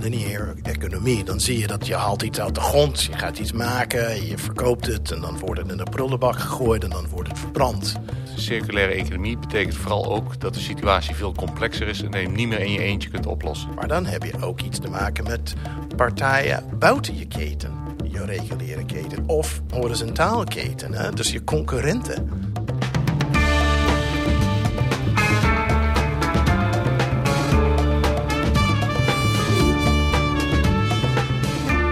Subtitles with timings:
[0.00, 3.52] lineaire economie, dan zie je dat je haalt iets uit de grond, je gaat iets
[3.52, 7.28] maken, je verkoopt het en dan wordt het in de prullenbak gegooid en dan wordt
[7.28, 7.94] het verbrand.
[8.36, 12.36] Circulaire economie betekent vooral ook dat de situatie veel complexer is en dat je hem
[12.36, 13.74] niet meer in je eentje kunt oplossen.
[13.74, 15.54] Maar dan heb je ook iets te maken met
[15.96, 17.72] partijen buiten je keten,
[18.04, 21.10] je reguliere keten of horizontale keten, hè?
[21.10, 22.49] dus je concurrenten.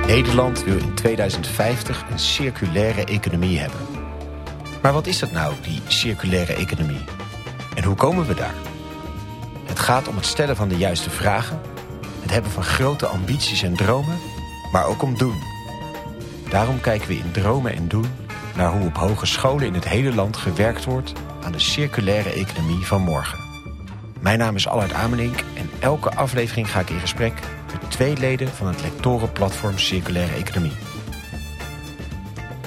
[0.08, 3.80] Nederland wil in 2050 een circulaire economie hebben.
[4.82, 7.04] Maar wat is dat nou, die circulaire economie?
[7.74, 8.54] En hoe komen we daar?
[9.64, 11.60] Het gaat om het stellen van de juiste vragen,
[12.20, 14.18] het hebben van grote ambities en dromen,
[14.72, 15.42] maar ook om doen.
[16.50, 18.10] Daarom kijken we in Dromen en Doen
[18.56, 23.00] naar hoe op hogescholen in het hele land gewerkt wordt aan de circulaire economie van
[23.00, 23.38] morgen.
[24.20, 27.40] Mijn naam is Allard Amenink en elke aflevering ga ik in gesprek
[27.72, 30.72] met twee leden van het lectorenplatform Circulaire Economie.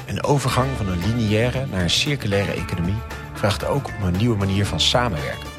[0.07, 2.97] Een overgang van een lineaire naar een circulaire economie
[3.33, 5.49] vraagt ook om een nieuwe manier van samenwerken.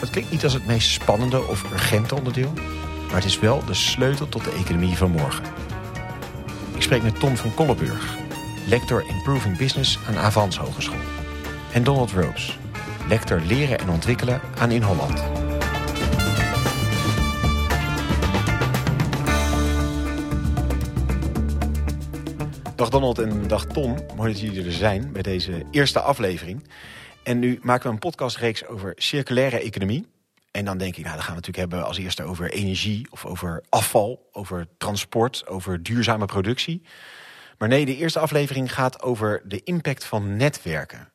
[0.00, 2.52] Dat klinkt niet als het meest spannende of urgente onderdeel,
[3.06, 5.44] maar het is wel de sleutel tot de economie van morgen.
[6.74, 8.16] Ik spreek met Tom van Kolleburg,
[8.66, 10.98] lector Improving Business aan Avans Hogeschool.
[11.72, 12.58] En Donald Ropes,
[13.08, 15.43] lector Leren en Ontwikkelen aan In Holland.
[22.84, 26.68] Dag Donald en dag Tom, mooi dat jullie er zijn bij deze eerste aflevering.
[27.22, 30.06] En nu maken we een podcastreeks over circulaire economie.
[30.50, 33.26] En dan denk ik, nou, dan gaan we natuurlijk hebben als eerste over energie of
[33.26, 36.82] over afval, over transport, over duurzame productie.
[37.58, 41.12] Maar nee, de eerste aflevering gaat over de impact van netwerken.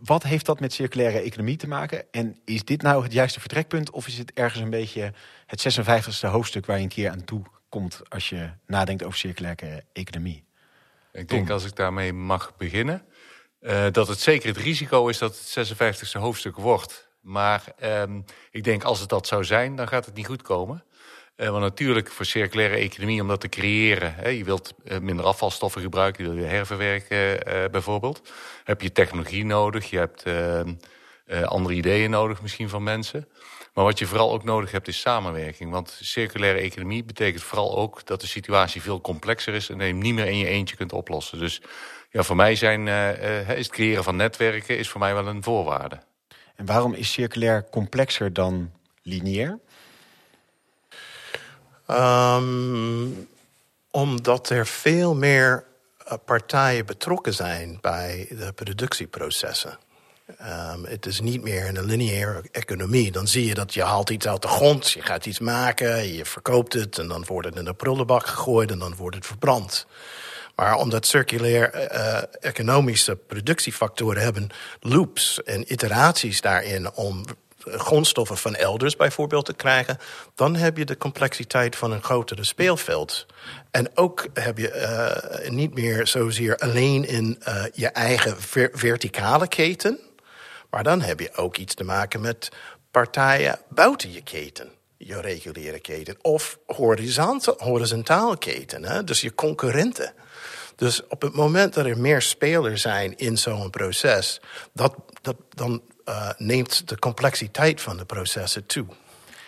[0.00, 2.04] Wat heeft dat met circulaire economie te maken?
[2.10, 3.90] En is dit nou het juiste vertrekpunt?
[3.90, 5.12] Of is het ergens een beetje
[5.46, 9.84] het 56e hoofdstuk waar je een keer aan toe komt als je nadenkt over circulaire
[9.92, 10.44] economie?
[11.12, 13.04] Ik denk als ik daarmee mag beginnen,
[13.60, 17.08] uh, dat het zeker het risico is dat het 56e hoofdstuk wordt.
[17.20, 20.84] Maar um, ik denk als het dat zou zijn, dan gaat het niet goed komen.
[21.36, 24.14] Uh, want natuurlijk voor circulaire economie, om dat te creëren...
[24.14, 28.32] Hè, je wilt uh, minder afvalstoffen gebruiken, je wil je herverwerken bijvoorbeeld...
[28.64, 30.74] heb je technologie nodig, je hebt ehm,
[31.44, 33.28] andere ideeën nodig misschien van mensen...
[33.74, 35.70] Maar wat je vooral ook nodig hebt is samenwerking.
[35.70, 39.68] Want circulaire economie betekent vooral ook dat de situatie veel complexer is...
[39.68, 41.38] en dat je hem niet meer in je eentje kunt oplossen.
[41.38, 41.60] Dus
[42.10, 45.42] ja, voor mij zijn, uh, is het creëren van netwerken is voor mij wel een
[45.42, 45.98] voorwaarde.
[46.56, 48.72] En waarom is circulair complexer dan
[49.02, 49.58] lineair?
[51.90, 53.28] Um,
[53.90, 55.64] omdat er veel meer
[56.06, 59.78] uh, partijen betrokken zijn bij de productieprocessen.
[60.40, 63.12] Um, het is niet meer een lineaire economie.
[63.12, 66.24] Dan zie je dat je haalt iets uit de grond, je gaat iets maken, je
[66.24, 69.86] verkoopt het en dan wordt het in de prullenbak gegooid en dan wordt het verbrand.
[70.56, 74.48] Maar omdat circulair uh, economische productiefactoren hebben
[74.80, 77.24] loops en iteraties daarin om
[77.64, 79.98] grondstoffen van elders bijvoorbeeld te krijgen,
[80.34, 83.26] dan heb je de complexiteit van een grotere speelveld.
[83.70, 87.42] En ook heb je niet meer zozeer alleen in
[87.72, 89.98] je eigen ver verticale keten,
[90.70, 92.48] maar dan heb je ook iets te maken met
[92.90, 94.70] partijen buiten je keten.
[94.96, 96.16] Je reguliere keten.
[96.22, 96.58] Of
[97.58, 98.84] horizontale keten.
[98.84, 99.04] Hè?
[99.04, 100.12] Dus je concurrenten.
[100.76, 104.40] Dus op het moment dat er meer spelers zijn in zo'n proces,
[104.72, 108.86] dat, dat, dan uh, neemt de complexiteit van de processen toe.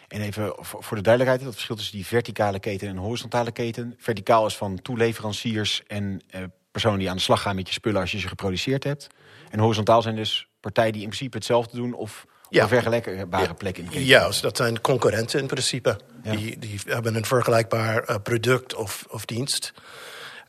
[0.09, 3.95] En even voor de duidelijkheid, het verschil tussen die verticale keten en horizontale keten.
[3.99, 8.01] Verticaal is van toeleveranciers en uh, personen die aan de slag gaan met je spullen
[8.01, 9.07] als je ze geproduceerd hebt.
[9.51, 13.53] En horizontaal zijn dus partijen die in principe hetzelfde doen of op een vergelijkbare ja.
[13.53, 14.05] plek in.
[14.05, 15.99] Ja, dus dat zijn concurrenten in principe.
[16.23, 16.37] Ja.
[16.37, 19.73] Die, die hebben een vergelijkbaar uh, product of, of dienst.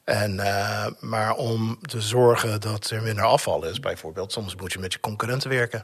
[0.04, 4.80] En, uh, maar om te zorgen dat er minder afval is, bijvoorbeeld, soms moet je
[4.80, 5.84] met je concurrenten werken.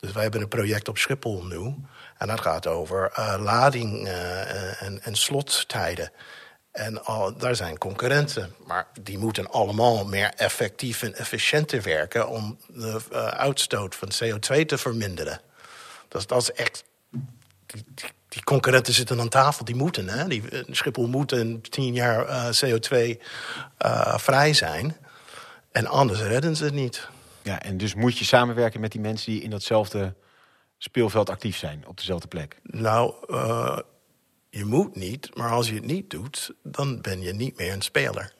[0.00, 1.74] Dus wij hebben een project op Schiphol nu.
[2.18, 6.12] En dat gaat over uh, lading uh, en, en slottijden.
[6.76, 8.54] En al, daar zijn concurrenten.
[8.66, 14.64] Maar die moeten allemaal meer effectief en efficiënter werken om de uh, uitstoot van CO2
[14.66, 15.40] te verminderen.
[16.08, 16.84] Dus dat is echt.
[17.66, 20.08] Die, die, die, concurrenten zitten aan tafel, die moeten.
[20.08, 20.28] Hè?
[20.28, 22.96] Die, Schiphol moet in tien jaar uh, CO2
[23.84, 24.96] uh, vrij zijn.
[25.72, 27.08] En anders redden ze het niet.
[27.42, 30.14] Ja, en dus moet je samenwerken met die mensen die in datzelfde
[30.78, 32.56] speelveld actief zijn, op dezelfde plek?
[32.62, 33.14] Nou,
[34.56, 37.82] je moet niet, maar als je het niet doet, dan ben je niet meer een
[37.82, 38.32] speler.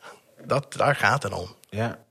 [0.47, 1.55] Dat, daar gaat het om.
[1.69, 2.05] Ja.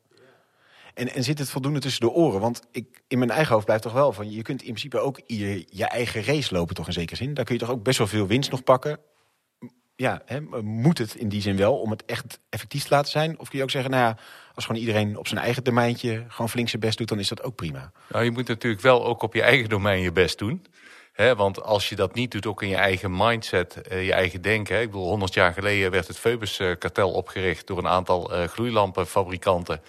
[0.93, 2.39] En, en zit het voldoende tussen de oren?
[2.39, 4.31] Want ik, in mijn eigen hoofd blijft toch wel van...
[4.31, 7.33] je kunt in principe ook je, je eigen race lopen, toch in zekere zin.
[7.33, 8.99] Daar kun je toch ook best wel veel winst nog pakken.
[9.95, 13.39] ja, hè, moet het in die zin wel om het echt effectief te laten zijn?
[13.39, 14.17] Of kun je ook zeggen, nou ja,
[14.53, 17.43] als gewoon iedereen op zijn eigen domeintje gewoon flink zijn best doet, dan is dat
[17.43, 17.91] ook prima.
[18.09, 20.65] Nou, je moet natuurlijk wel ook op je eigen domein je best doen.
[21.15, 24.81] He, want als je dat niet doet, ook in je eigen mindset, je eigen denken.
[24.81, 29.81] Ik bedoel, 100 jaar geleden werd het Phoebus-kartel opgericht door een aantal gloeilampenfabrikanten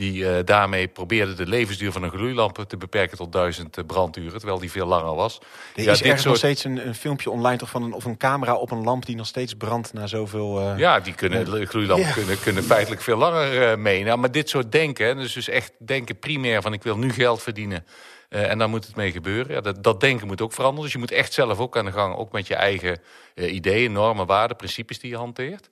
[0.00, 4.38] die uh, daarmee probeerde de levensduur van een gloeilamp te beperken tot duizend uh, branduren,
[4.38, 5.38] terwijl die veel langer was.
[5.74, 6.24] Er ja, is ergens soort...
[6.24, 9.06] nog steeds een, een, filmpje online toch van een, of een camera op een lamp
[9.06, 10.60] die nog steeds brandt na zoveel...
[10.60, 10.78] Uh...
[10.78, 14.04] Ja, die kunnen, gloeilampen kunnen, kunnen feitelijk veel langer mee.
[14.04, 17.42] Nou, maar dit soort denken, dus, dus echt denken primair van ik wil nu geld
[17.42, 17.84] verdienen.
[18.30, 19.54] En dan moet het mee gebeuren.
[19.54, 20.84] Ja, dat, dat, denken moet ook veranderen.
[20.84, 22.98] Dus je moet echt zelf ook aan de gang, ook met je eigen
[23.34, 25.70] ideeën, normen, waarden, principes die je hanteert.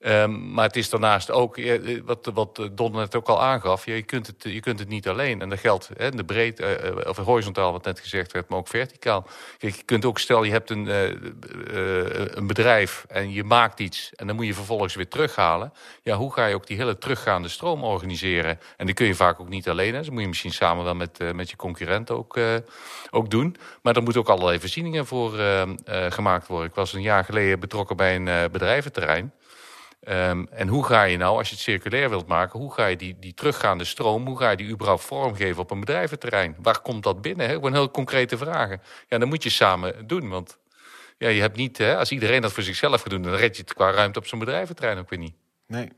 [0.00, 4.02] Um, maar het is daarnaast ook, eh, wat, wat Don net ook al aangaf, je
[4.02, 5.40] kunt het, je kunt het niet alleen.
[5.40, 6.68] En dat geldt hè, de breed, uh,
[7.06, 9.26] of horizontaal wat net gezegd werd, maar ook verticaal.
[9.58, 10.86] Kijk, je kunt ook, stel je hebt een,
[12.36, 14.12] een bedrijf en je maakt iets...
[14.14, 15.72] en dan moet je vervolgens weer terughalen.
[16.02, 18.60] Ja, hoe ga je ook die hele teruggaande stroom organiseren?
[18.76, 19.94] En die kun je vaak ook niet alleen.
[19.94, 20.00] Hè.
[20.00, 22.38] Dat moet je misschien samen dan met, met je concurrent ook,
[23.10, 23.56] ook doen.
[23.82, 25.32] Maar er moeten ook allerlei voorzieningen voor
[26.08, 26.68] gemaakt worden.
[26.68, 29.32] Ik was een jaar geleden betrokken bij een bedrijventerrein...
[30.00, 32.60] Um, en hoe ga je nou, als je het circulair wilt maken...
[32.60, 35.80] hoe ga je die, die teruggaande stroom, hoe ga je die überhaupt vormgeven op een
[35.80, 36.56] bedrijventerrein?
[36.58, 37.48] Waar komt dat binnen?
[37.48, 38.80] Gewoon heel concrete vragen.
[39.08, 40.58] Ja, dan moet je samen doen, want
[41.18, 41.78] ja, je hebt niet...
[41.78, 43.22] Hè, als iedereen dat voor zichzelf gaat doen...
[43.22, 45.34] dan red je het qua ruimte op zo'n bedrijventerrein ook weer niet.
[45.66, 45.88] Nee.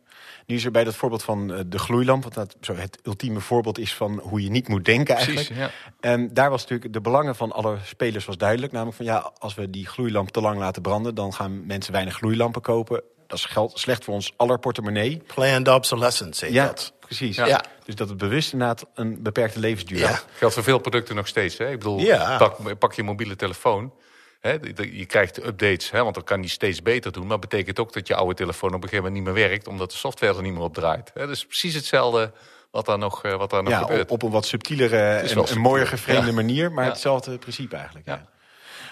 [0.47, 2.25] Nu is er bij dat voorbeeld van uh, de gloeilamp...
[2.25, 5.47] wat dat zo het ultieme voorbeeld is van hoe je niet moet denken eigenlijk.
[5.47, 5.71] Precies, ja.
[6.01, 8.73] En daar was natuurlijk de belangen van alle spelers was duidelijk.
[8.73, 11.15] Namelijk van ja, als we die gloeilamp te lang laten branden...
[11.15, 15.23] dan gaan mensen weinig gloeilampen kopen dat is geld, slecht voor ons aller portemonnee.
[15.35, 16.93] Planned obsolescence, heet ja, dat.
[17.01, 17.37] Precies.
[17.37, 17.65] Ja.
[17.85, 20.21] Dus dat het bewust inderdaad een beperkte levensduur ja.
[20.35, 21.59] Geldt voor veel producten nog steeds.
[21.59, 21.71] Hè?
[21.71, 22.37] Ik bedoel, ja.
[22.37, 23.93] pak, pak je mobiele telefoon.
[24.41, 24.57] Hè?
[24.77, 26.03] Je krijgt updates, hè?
[26.03, 27.27] want dan kan die steeds beter doen.
[27.27, 29.67] Maar dat betekent ook dat je oude telefoon op een gegeven moment niet meer werkt...
[29.67, 31.11] omdat de software er niet meer op draait.
[31.15, 31.27] Hè?
[31.27, 32.33] Dus precies hetzelfde
[32.71, 34.03] wat daar nog, eh, wat daar nog ja, gebeurt.
[34.03, 36.73] Op, op een wat subtielere en een mooier gevreemde manier...
[36.73, 38.07] maar hetzelfde principe eigenlijk.
[38.07, 38.29] Ja.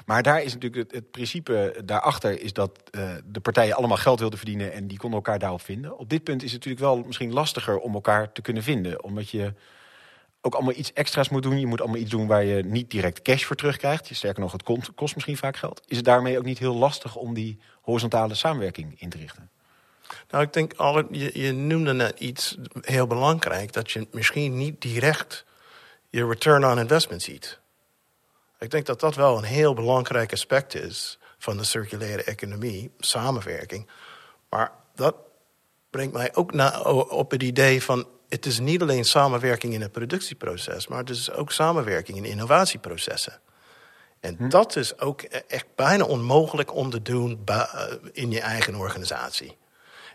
[0.06, 4.38] Maar daar is natuurlijk het, principe daarachter is dat uh, de partijen allemaal geld wilden
[4.38, 5.98] verdienen en die konden elkaar daarop vinden.
[5.98, 9.30] Op dit punt is het natuurlijk wel misschien lastiger om elkaar te kunnen vinden, omdat
[9.30, 9.52] je
[10.40, 11.60] ook allemaal iets extra's moet doen.
[11.60, 14.08] Je moet allemaal iets doen waar je niet direct cash voor terugkrijgt.
[14.12, 15.82] Sterker nog, het kost, kost misschien vaak geld.
[15.86, 19.50] Is het daarmee ook niet heel lastig om die horizontale samenwerking in te richten?
[20.30, 23.72] Nou, ik denk, al, je, je noemde net iets heel belangrijk...
[23.72, 25.44] dat je misschien niet direct
[26.10, 27.58] je return on investment ziet.
[28.58, 33.88] Ik denk dat dat wel een heel belangrijk aspect is van de circulaire economie, samenwerking.
[34.48, 35.14] Maar dat
[35.90, 40.86] brengt mij ook op het idee van het is niet alleen samenwerking in het productieproces,
[40.86, 43.40] maar het is ook samenwerking in innovatieprocessen.
[44.20, 44.48] En hm.
[44.48, 47.44] dat is ook e-, echt bijna onmogelijk om te doen
[48.12, 49.56] in je eigen organisatie.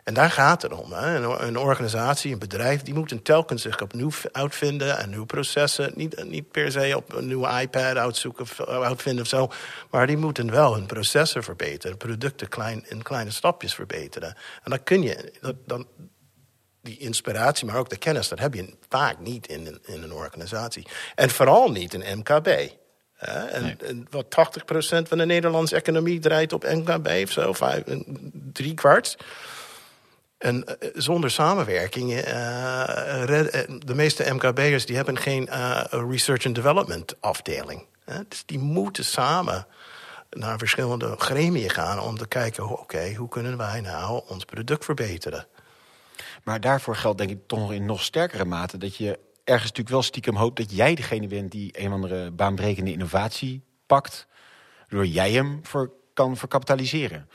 [0.03, 0.91] En daar gaat het om.
[0.91, 1.15] Hè.
[1.15, 5.91] Een, een, organisatie, een bedrijf, die moeten telkens zich opnieuw uitvinden en nieuwe processen.
[5.95, 9.51] Niet, niet per se op een nieuwe iPad uitzoeken of uitvinden of zo.
[9.89, 14.35] Maar die moeten wel hun processen verbeteren, producten klein, in kleine stapjes verbeteren.
[14.63, 15.87] En dan kun je, dat, dan,
[16.81, 20.13] die inspiratie, maar ook de kennis, dat heb je vaak niet in een, in een
[20.13, 20.87] organisatie.
[21.15, 22.47] En vooral niet in MKB.
[23.17, 27.83] En, en, wat 80% van de Nederlandse economie draait op MKB of zo, vijf,
[28.53, 29.17] drie kwart.
[30.43, 32.23] En eh, zonder samenwerking, uh,
[33.79, 35.49] de meeste MKB'ers die hebben geen
[35.89, 37.85] research and development afdeling.
[38.27, 39.67] Dus die moeten samen
[40.29, 45.47] naar verschillende gremien gaan om te kijken, oké, hoe kunnen wij nou ons product verbeteren?
[46.43, 50.03] Maar daarvoor geldt denk ik toch in nog sterkere mate dat je ergens natuurlijk wel
[50.03, 54.27] stiekem hoopt dat jij degene bent die een andere baanbrekende innovatie pakt,
[54.79, 57.29] waardoor jij hem voor kan verkapitaliseren.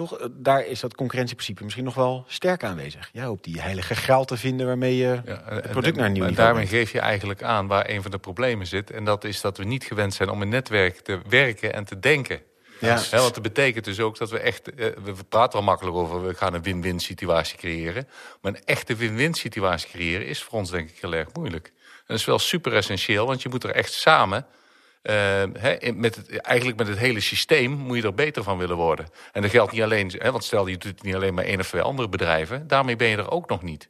[0.00, 3.10] Toch, eh, daar is dat concurrentieprincipe misschien nog wel sterk aanwezig.
[3.12, 6.24] Ja, op die heilige graal te vinden waarmee je ja, het product naar een nieuw
[6.24, 8.90] niveau Daarmee geef je eigenlijk aan waar een van de problemen zit.
[8.90, 11.98] En dat is dat we niet gewend zijn om een netwerk te werken en te
[11.98, 12.42] denken.
[12.78, 13.00] Ja.
[13.10, 14.74] Want dat betekent dus ook dat we echt...
[14.74, 18.08] Eh, we praten wel makkelijk over, we gaan een win-win situatie creëren.
[18.40, 21.66] Maar een echte win-win situatie creëren is voor ons denk ik heel erg moeilijk.
[21.66, 24.46] En dat is wel super essentieel, want je moet er echt samen
[25.02, 25.42] uh,
[25.94, 29.06] met het, eigenlijk met het hele systeem moet je er beter van willen worden.
[29.32, 31.68] En dat geldt niet alleen, want stel je doet het niet alleen maar één of
[31.68, 33.88] twee andere bedrijven, daarmee ben je er ook nog niet.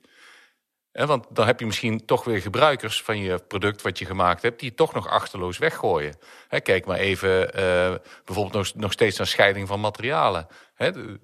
[0.92, 4.58] want dan heb je misschien toch weer gebruikers van je product wat je gemaakt hebt,
[4.58, 6.14] die het toch nog achterloos weggooien.
[6.62, 10.46] kijk maar even uh, bijvoorbeeld nog, nog steeds naar scheiding van materialen.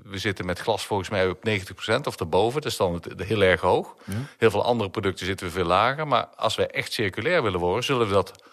[0.02, 3.60] we zitten met glas volgens mij op 90% of erboven, dat is dan heel erg
[3.60, 3.96] hoog.
[4.38, 6.06] Heel veel andere producten zitten we veel lager.
[6.06, 8.44] Maar als we echt circulair willen worden, zullen we dat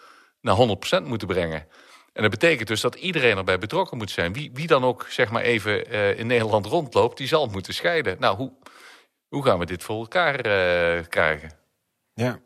[0.44, 0.56] naar
[1.02, 1.66] 100% moeten brengen.
[2.12, 4.32] En dat betekent dus dat iedereen erbij betrokken moet zijn.
[4.32, 8.16] Wie, wie dan ook zeg maar even uh, in Nederland rondloopt, die zal moeten scheiden.
[8.18, 8.52] Nou, hoe,
[9.28, 11.63] hoe gaan we dit voor elkaar uh, krijgen?
[12.16, 12.38] Ja,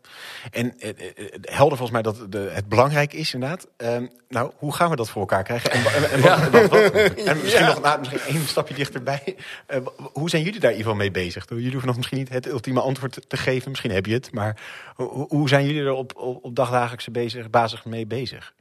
[0.51, 0.91] en uh,
[1.41, 3.69] helder volgens mij dat de, het belangrijk is inderdaad.
[3.79, 3.97] Uh,
[4.29, 5.71] nou, hoe gaan we dat voor elkaar krijgen?
[5.71, 5.83] En,
[7.43, 9.37] misschien nog misschien één stapje dichterbij.
[10.13, 11.45] Hoe zijn jullie daar in ieder geval mee bezig?
[11.49, 13.71] Jullie hoeven nog misschien niet het ultieme antwoord te geven.
[13.71, 14.33] Misschien heb je het.
[14.33, 14.61] Maar
[15.29, 18.55] hoe, zijn jullie er op, op, dagdagelijkse bezig, basis mee bezig?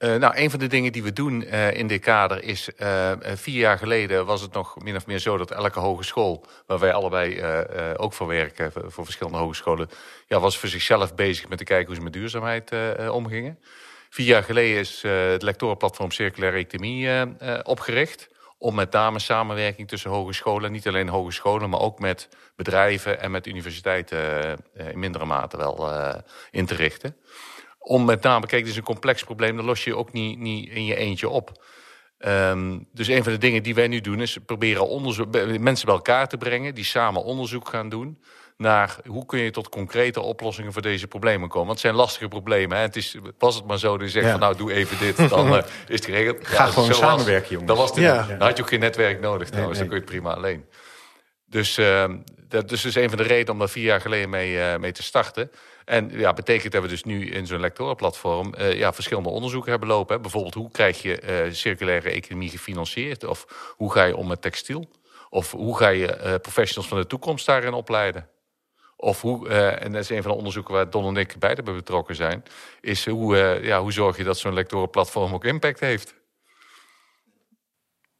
[0.00, 2.68] Uh, nou, een van de dingen die we doen uh, in dit kader is...
[2.78, 6.44] Uh, vier jaar geleden was het nog min of meer zo dat elke hogeschool...
[6.66, 7.42] waar wij allebei
[7.96, 9.88] ook voor werken, voor verschillende hogescholen...
[10.26, 12.72] Ja, was voor zichzelf bezig met te kijken hoe ze met duurzaamheid
[13.10, 13.58] omgingen.
[14.10, 17.08] Vier jaar geleden is het lectorenplatform Circulaire Economie
[17.62, 18.28] opgericht...
[18.58, 20.72] om met name samenwerking tussen hogescholen...
[20.72, 24.56] niet alleen hogescholen, maar ook met bedrijven en met universiteiten...
[24.74, 25.92] in mindere mate wel
[26.50, 27.16] in te richten
[27.80, 30.68] om met name, kijk, dit is een complex probleem, dat los je ook niet, niet
[30.68, 31.64] in je eentje op.
[32.18, 35.94] Um, dus een van de dingen die wij nu doen is proberen onderzoek, mensen bij
[35.94, 38.18] elkaar te brengen die samen onderzoek gaan doen
[38.60, 41.66] naar hoe kun je tot concrete oplossingen voor deze problemen komen.
[41.66, 42.76] Want het zijn lastige problemen.
[42.76, 42.82] Hè?
[42.82, 44.30] Het is, was het maar zo dat je zegt ja.
[44.30, 46.46] van nou doe even dit, dan uh, is het geregeld.
[46.46, 47.68] Ga ja, gewoon samenwerken jongens.
[47.68, 48.26] Dan, was het, ja.
[48.26, 49.98] dan had je ook geen netwerk nodig trouwens, nee, nee.
[49.98, 50.64] dan kun je het prima alleen.
[51.50, 52.04] Dus uh,
[52.48, 54.92] dat dus is een van de redenen om daar vier jaar geleden mee, uh, mee
[54.92, 55.50] te starten.
[55.84, 59.88] En ja, betekent dat we dus nu in zo'n lectorenplatform uh, ja, verschillende onderzoeken hebben
[59.88, 60.14] lopen.
[60.14, 60.20] Hè.
[60.20, 63.24] Bijvoorbeeld, hoe krijg je uh, circulaire economie gefinancierd?
[63.24, 64.90] Of hoe ga je om met textiel?
[65.30, 68.28] Of hoe ga je professionals van de toekomst daarin opleiden?
[68.96, 71.74] Of hoe, en dat is een van de onderzoeken waar Don en ik beide bij
[71.74, 72.44] betrokken zijn,
[72.80, 76.14] is hoe, ja, hoe zorg je dat zo'n lectorenplatform ook impact heeft?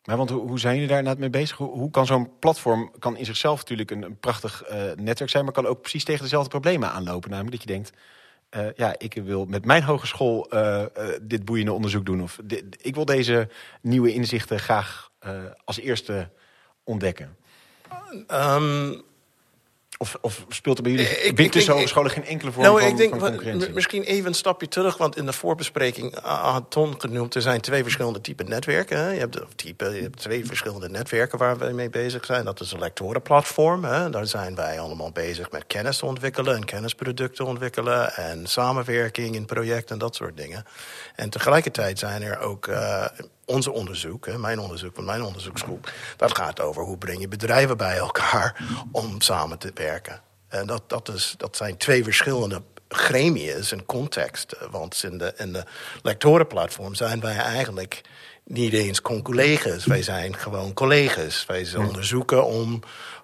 [0.05, 1.57] Maar want hoe, zijn jullie daar inderdaad mee bezig?
[1.57, 5.67] Hoe, kan zo'n platform kan in zichzelf natuurlijk een, prachtig uh, netwerk zijn, maar kan
[5.67, 7.31] ook precies tegen dezelfde problemen aanlopen.
[7.31, 7.93] Namelijk dat je denkt,
[8.57, 10.85] uh, ja, ik wil met mijn hogeschool uh,
[11.23, 12.23] dit boeiende onderzoek doen.
[12.23, 12.39] Of
[12.81, 13.49] ik wil deze
[13.81, 15.11] nieuwe inzichten graag
[15.65, 16.31] als eerste
[16.85, 17.37] ontdekken.
[18.29, 19.03] Um,
[19.99, 22.89] of, of, speelt er bij jullie ik, ik, tussen hogescholen geen enkele vorm nou, van,
[22.89, 23.73] ik denk, van concurrentie?
[23.73, 27.35] Misschien even een stapje terug, want in de voorbespreking had Ton genoemd...
[27.35, 28.99] er zijn twee verschillende typen netwerken.
[28.99, 29.11] Hè.
[29.11, 32.45] Je, hebt, type, je hebt twee verschillende netwerken waar we mee bezig zijn.
[32.45, 33.85] Dat is een lectorenplatform.
[33.85, 34.11] Hè.
[34.11, 36.57] Daar zijn wij allemaal bezig met kennis ontwikkelen...
[36.57, 40.65] en kennisproducten ontwikkelen en samenwerking in projecten en dat soort dingen.
[41.15, 42.67] En tegelijkertijd zijn er ook...
[42.67, 43.05] Uh,
[43.51, 45.93] onze onderzoek, hè, mijn onderzoek van mijn onderzoeksgroep...
[46.17, 50.21] dat gaat over hoe breng je bedrijven bij elkaar om samen te werken.
[50.49, 54.57] En dat, dat, is, dat zijn twee verschillende gremia's en context.
[54.71, 55.65] Want in de, in de
[56.03, 58.01] lectorenplatform zijn wij eigenlijk
[58.45, 59.85] niet eens collega's.
[59.85, 61.47] Wij zijn gewoon collega's.
[61.47, 62.81] Wij onderzoeken om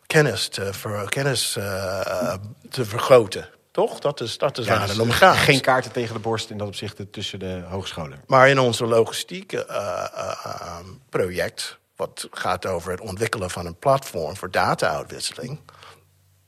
[0.06, 2.34] kennis te, ver, kennis, uh,
[2.70, 3.48] te vergroten.
[3.76, 3.98] Toch?
[3.98, 5.36] Dat is, dat is ja, waar het om gaat.
[5.36, 8.22] Geen kaarten tegen de borst in dat opzicht tussen de hogescholen.
[8.26, 9.76] Maar in onze logistieke uh,
[10.16, 10.78] uh,
[11.08, 11.78] project...
[11.96, 15.60] wat gaat over het ontwikkelen van een platform voor data-uitwisseling...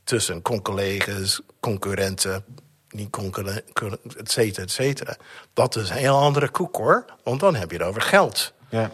[0.04, 2.44] tussen collega's, concurrenten,
[2.88, 5.16] niet concurrenten, et cetera, et cetera.
[5.52, 7.04] Dat is een heel andere koek, hoor.
[7.22, 8.52] Want dan heb je het over geld.
[8.68, 8.90] Ja.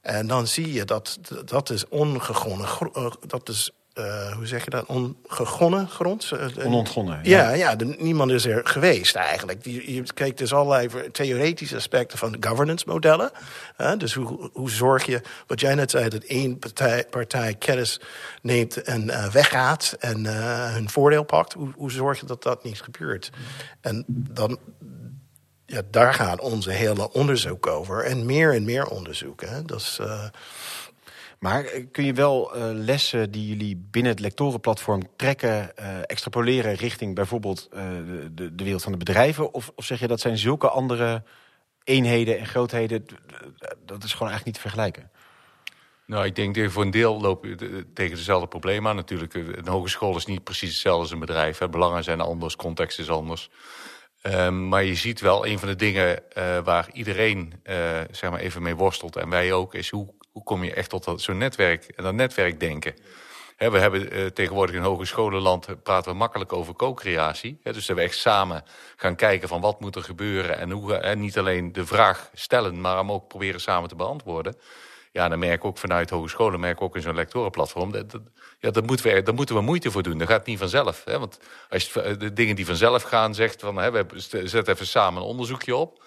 [0.00, 2.68] En dan zie je dat dat is ongegonnen...
[3.26, 6.32] dat is uh, hoe zeg je dat, ongegonnen grond?
[6.64, 7.20] Onontgonnen.
[7.22, 9.64] Ja, ja, ja de, niemand is er geweest eigenlijk.
[9.64, 13.30] Je, je kijkt dus allerlei theoretische aspecten van governance modellen.
[13.78, 18.00] Uh, dus hoe, hoe zorg je, wat jij net zei, dat één partij, partij kennis
[18.42, 20.24] neemt en uh, weggaat en
[20.72, 21.52] hun voordeel pakt.
[21.52, 23.30] Hoe, hoe zorg je dat dat niet gebeurt?
[23.80, 24.58] En dan,
[25.66, 28.04] ja, daar gaat onze hele onderzoek over.
[28.04, 29.40] En meer en meer onderzoek.
[29.40, 29.64] Hè.
[29.64, 30.00] Dat is...
[31.44, 37.14] Maar kun je wel uh, lessen die jullie binnen het lectorenplatform trekken, uh, extrapoleren richting
[37.14, 39.52] bijvoorbeeld de, de wereld van de bedrijven?
[39.52, 41.22] Of, of zeg je dat zijn zulke andere
[41.84, 43.04] eenheden en grootheden,
[43.84, 45.10] dat is gewoon eigenlijk niet te vergelijken?
[46.06, 48.96] Nou, ik denk dat voor een deel loop je tegen dezelfde problemen aan.
[48.96, 51.58] Natuurlijk, een hogeschool is niet precies hetzelfde als een bedrijf.
[51.58, 51.68] Hè.
[51.68, 53.50] Belangen zijn anders, context is anders.
[54.22, 56.22] Um, maar je ziet wel, een van de dingen
[56.64, 57.52] waar iedereen
[58.10, 59.16] zeg maar even mee worstelt...
[59.16, 62.94] en wij ook, is hoe hoe kom je echt tot zo'n netwerk en dat netwerkdenken?
[63.56, 67.60] He, we hebben uh, tegenwoordig in hogescholenland praten we makkelijk over co-creatie.
[67.62, 68.64] dus dat we echt samen
[68.96, 72.96] gaan kijken van wat moet er gebeuren en hoe niet alleen de vraag stellen, maar
[72.96, 74.56] hem ook proberen samen te beantwoorden.
[75.12, 78.22] Ja, dan merk ik ook vanuit hogescholen, merk ik ook in zo'n lectorenplatform, dat, dat,
[78.58, 80.18] ja, moeten we, daar moeten we moeite voor doen.
[80.18, 81.04] Dat gaat niet vanzelf.
[81.04, 81.38] Want
[81.68, 84.04] als je de dingen die vanzelf gaan zegt van, hè, we
[84.44, 86.02] zetten even samen een onderzoekje op.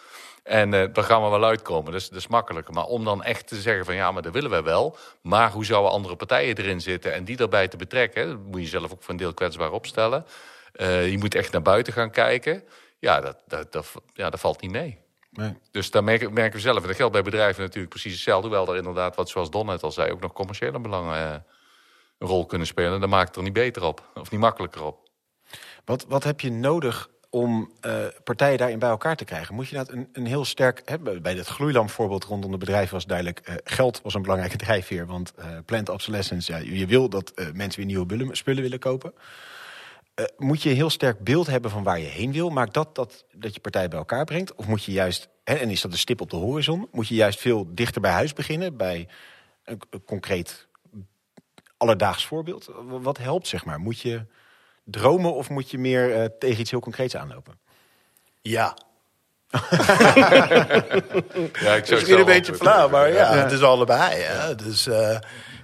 [0.47, 1.91] En uh, dan gaan we wel uitkomen.
[1.91, 2.73] Dus dat is makkelijker.
[2.73, 4.97] Maar om dan echt te zeggen van ja, maar dat willen we wel.
[5.21, 8.27] Maar hoe zouden andere partijen erin zitten en die daarbij te betrekken?
[8.27, 10.25] Dat moet je zelf ook voor een deel kwetsbaar opstellen.
[10.75, 12.63] Uh, je moet echt naar buiten gaan kijken.
[12.99, 14.99] Ja, dat, dat, dat, ja, dat valt niet mee.
[15.31, 15.57] Nee.
[15.71, 16.81] Dus daar merken, merken we zelf.
[16.81, 18.47] En dat geldt bij bedrijven natuurlijk precies hetzelfde.
[18.47, 21.39] Hoewel er inderdaad, wat zoals Don net al zei, ook nog commerciële belangen eh,
[22.17, 22.99] een rol kunnen spelen.
[22.99, 24.09] Dan maakt het er niet beter op.
[24.13, 25.09] Of niet makkelijker op.
[25.85, 29.55] Wat, wat heb je nodig om eh, partijen daarin bij elkaar te krijgen?
[29.55, 30.81] Moet je dat een, een heel sterk...
[30.85, 33.39] Hè, bij het gloeilampvoorbeeld rondom de bedrijven was duidelijk...
[33.39, 35.05] eh, geld was een belangrijke drijfveer.
[35.05, 39.13] Want eh plant obsolescence, ja, je wil dat mensen weer nieuwe bullen- spullen willen kopen.
[40.37, 42.49] Moet je een heel sterk beeld hebben van waar je heen wil?
[42.49, 44.55] Maakt dat, dat dat je partijen bij elkaar brengt?
[44.55, 46.87] Of moet je juist, hè, en is dat een stip op de horizon...
[46.91, 48.77] moet je juist veel dichter bij huis beginnen...
[48.77, 49.07] bij
[49.63, 50.67] een, concreet
[51.77, 52.71] alledaags voorbeeld?
[52.87, 53.79] Wat helpt, zeg maar?
[53.79, 54.25] Moet je
[54.89, 57.59] dromen of moet je meer eh, tegen iets heel concreets aanlopen?
[58.41, 58.77] Ja.
[61.61, 63.41] Ja, ik zou Misschien een beetje flauw, maar ja, Ja.
[63.43, 64.21] het is allebei.
[64.21, 64.55] Hè?
[64.55, 65.17] Dus eh,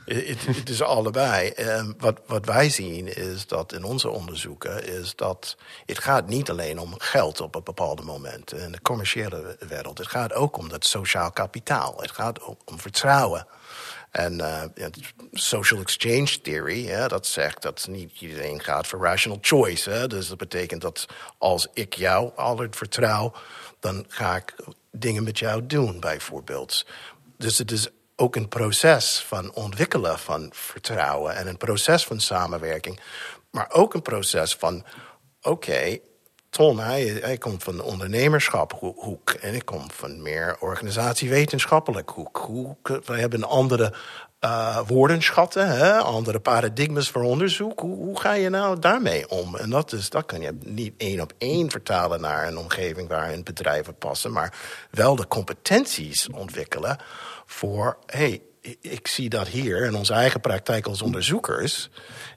[0.05, 1.49] het, het is allebei.
[1.49, 6.49] Ehm, wat, wat wij zien is dat in onze onderzoeken is dat het gaat niet
[6.49, 9.97] alleen om geld op een bepaald moment in de commerciële wereld.
[9.97, 11.95] Het gaat ook om dat sociaal kapitaal.
[12.01, 13.47] Het gaat ook om vertrouwen.
[14.13, 14.85] En eh,
[15.31, 19.89] social exchange theory, dat zegt dat niet iedereen gaat voor rational choice.
[19.89, 20.07] Hè?
[20.07, 21.05] Dus dat betekent dat
[21.37, 23.33] als ik jou altijd vertrouw,
[23.79, 24.55] dan ga ik
[24.91, 26.85] dingen met jou doen, bijvoorbeeld.
[27.37, 32.99] Dus het is ook een proces van ontwikkelen van vertrouwen en een proces van samenwerking,
[33.51, 34.85] maar ook een proces van:
[35.41, 35.99] oké,
[36.53, 42.37] Ton, hij, komt van de ondernemerschaphoek en ik kom van meer organisatie-wetenschappelijk hoek.
[42.37, 43.93] Hoe, we hebben andere
[44.39, 47.79] eh, woordenschatten, hè, andere paradigmas voor onderzoek.
[47.79, 49.55] Hoe, hoe ga je nou daarmee om?
[49.55, 53.43] En dat, is, dat kan je niet één op één vertalen naar een omgeving waarin
[53.43, 54.53] bedrijven passen, maar
[54.91, 56.97] wel de competenties ontwikkelen
[57.45, 58.41] voor, hey,
[58.81, 61.89] ik zie dat hier in onze eigen praktijk als onderzoekers.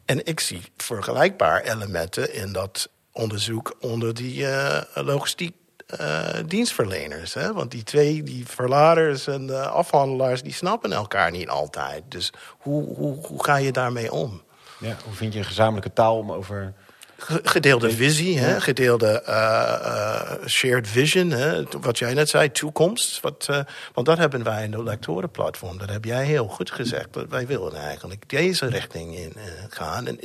[0.04, 5.54] En ik zie vergelijkbaar elementen in dat onderzoek onder die eh, logistiek
[5.86, 7.34] eh, dienstverleners.
[7.34, 7.52] Hè?
[7.52, 12.02] Want die twee, die verladers en de afhandelaars, die snappen elkaar niet altijd.
[12.08, 14.42] Dus hoe, hoe, hoe ga je daarmee om?
[14.80, 16.72] Ja, hoe vind je een gezamenlijke taal om over...
[17.18, 18.60] Ge- Gedeelde visie, hè?
[18.60, 21.30] gedeelde eh, shared vision.
[21.30, 21.62] Hè?
[21.80, 23.20] Wat jij net zei, toekomst.
[23.20, 23.48] Wat,
[23.94, 25.78] want dat hebben wij in de lectorenplatform.
[25.78, 27.12] Dat heb jij heel goed gezegd.
[27.12, 29.32] Dat wij willen eigenlijk deze richting in
[29.68, 30.06] gaan.
[30.06, 30.18] En,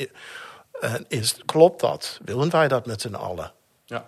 [0.81, 2.19] eh, is, klopt dat?
[2.25, 3.53] Willen wij dat met z'n allen?
[3.85, 4.05] Ja.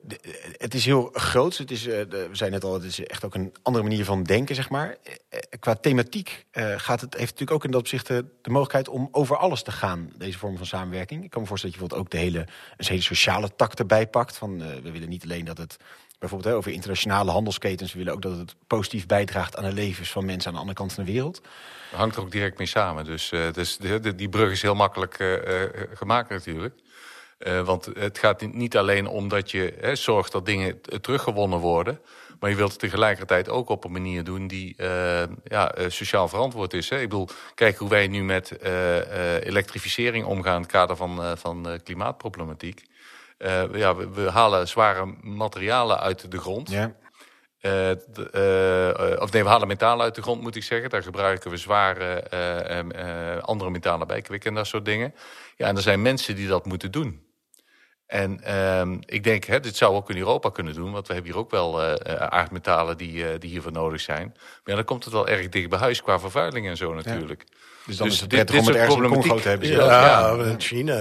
[0.00, 1.56] De- Het is heel groot.
[1.56, 4.04] Het is, eh, de- we zeiden net al, het is echt ook een andere manier
[4.04, 4.96] van denken, zeg maar.
[5.02, 8.88] Eh, eh, Qua thematiek eh, gaat het, heeft natuurlijk ook in dat opzicht de mogelijkheid
[8.88, 11.24] om over alles te gaan, deze vorm van samenwerking.
[11.24, 14.06] Ik kan me voorstellen dat je bijvoorbeeld ook de hele, een hele sociale tak erbij
[14.06, 14.36] pakt.
[14.36, 15.76] Van, eh, we willen niet alleen dat het
[16.22, 20.24] bijvoorbeeld over internationale handelsketens, we willen ook dat het positief bijdraagt aan de levens van
[20.24, 21.40] mensen aan de andere kant van de wereld.
[21.90, 23.04] hangt er ook direct mee samen.
[23.04, 26.74] Dus, eh, die brug is heel makkelijk eh, eh, gemaakt natuurlijk.
[27.64, 32.00] Want het gaat niet- alleen om dat je hè, zorgt dat dingen teruggewonnen worden.
[32.40, 34.74] Maar je wilt het tegelijkertijd ook op een manier doen die
[35.44, 36.88] ja, sociaal verantwoord is.
[36.88, 36.96] Hè.
[36.96, 38.58] Ik bedoel, kijk hoe wij nu met
[39.42, 42.82] elektrificering omgaan in het kader van, van klimaatproblematiek.
[43.42, 46.70] Eh, ja, we, we halen zware materialen uit de grond.
[46.70, 46.94] Ja.
[47.58, 47.70] Eh,
[48.12, 48.30] de-
[49.16, 50.90] eh, of nee, we halen metalen uit de grond, moet ik zeggen.
[50.90, 55.14] Daar gebruiken we zware andere metalen bij, kwik en dat soort dingen.
[55.56, 57.26] Ja, en er zijn mensen die dat moeten doen.
[58.06, 61.32] En ehm, ik denk, hè, dit zou ook in Europa kunnen doen, want we hebben
[61.32, 61.82] hier ook wel
[62.30, 64.26] aardmetalen die, die hiervoor nodig zijn.
[64.34, 67.44] Maar ja, dan komt het wel erg dicht bij huis qua vervuiling en zo natuurlijk.
[67.86, 69.48] Dus dan Dus is het dit- prettig dit om het soort ergens in Congo te
[69.48, 69.68] hebben.
[69.68, 69.86] Ja.
[70.36, 70.44] Ja.
[70.44, 70.94] in China,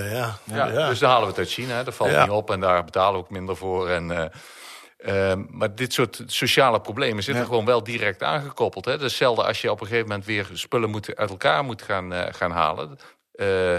[0.45, 0.87] ja.
[0.89, 1.83] Dus dan halen we het uit China, hè.
[1.83, 3.89] dat valt niet op en daar betalen we ook minder voor.
[3.89, 7.49] En, eh, eh, maar dit soort sociale problemen zitten Ja.
[7.49, 8.85] gewoon wel direct aangekoppeld.
[8.85, 8.91] Hè.
[8.91, 11.81] Dat is hetzelfde als je op een gegeven moment weer spullen moet, uit elkaar moet
[11.81, 12.97] gaan, eh, gaan halen.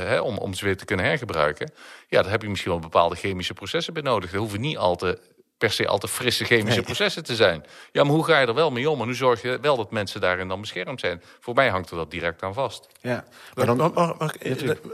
[0.04, 1.72] hè, om, om ze weer te kunnen hergebruiken.
[2.08, 4.32] Ja, daar heb je misschien wel bepaalde chemische processen bij nodig.
[4.32, 5.18] Er hoeven niet al te,
[5.62, 6.84] per se al te frisse chemische Nee.
[6.84, 7.64] processen te zijn.
[7.92, 8.98] Ja, maar hoe ga je er wel mee om?
[9.00, 11.22] En hoe zorg je wel dat mensen daarin dan beschermd zijn?
[11.40, 12.86] Voor mij hangt er dat direct aan vast.
[13.00, 13.24] Ja.
[13.54, 14.84] Maar dan, Mag- mag- mag- Ja, tuurlijk.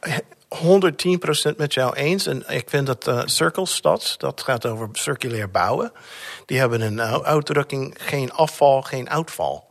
[0.00, 0.16] eh,
[0.48, 2.26] 110% met jou eens.
[2.26, 5.92] En ik vind dat uh, Cirkelstad, dat gaat over circulair bouwen.
[6.46, 9.67] Die hebben een uh, uitdrukking: geen afval, geen uitval.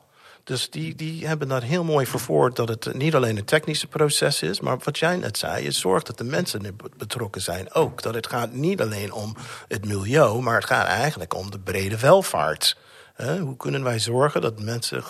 [0.47, 4.41] Dus die, die hebben dat heel mooi verwoord dat het niet alleen een technische proces
[4.41, 8.01] is, maar wat jij net zei, je zorgt dat de mensen betrokken zijn ook.
[8.01, 9.35] Dat het gaat niet alleen om
[9.67, 12.77] het milieu, maar het gaat eigenlijk om de brede welvaart.
[13.15, 15.03] Hoe kunnen wij zorgen dat mensen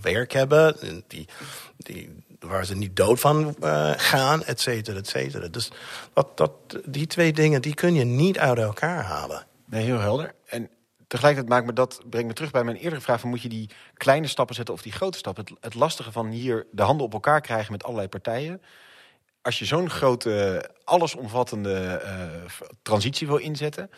[0.00, 0.76] werk hebben,
[1.08, 1.28] die,
[1.76, 5.48] die, waar ze niet dood van uh, gaan, et cetera, et cetera.
[5.48, 5.70] Dus
[6.12, 6.52] dat, dat,
[6.84, 9.46] die twee dingen die kun je niet uit elkaar halen.
[9.64, 10.34] Nee, heel helder.
[10.46, 10.70] En
[11.06, 13.70] tegelijkertijd maakt me dat, brengt me terug bij mijn eerdere vraag: van moet je die
[13.94, 15.44] kleine stappen zetten of die grote stappen?
[15.60, 18.62] Het, lastige van hier de handen op elkaar krijgen met allerlei partijen.
[19.42, 23.90] Als je zo'n grote, allesomvattende uh, transitie wil inzetten,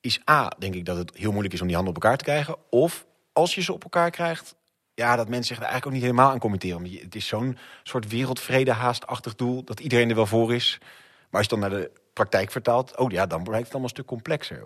[0.00, 2.24] is A, denk ik dat het heel moeilijk is om die handen op elkaar te
[2.24, 2.56] krijgen.
[2.70, 4.54] Of als je ze op elkaar krijgt,
[4.94, 8.08] ja, dat mensen zich er eigenlijk ook niet helemaal aan je- Het is zo'n soort
[8.08, 10.78] wereldvrede haastachtig doel dat iedereen er wel voor is.
[10.80, 13.96] Maar als je dan naar de praktijk vertaalt, oh ja, dan blijkt het allemaal een
[13.96, 14.62] stuk complexer.